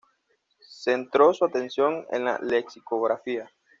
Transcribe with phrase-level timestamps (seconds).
[0.65, 3.47] Centró su atención en la lexicografía.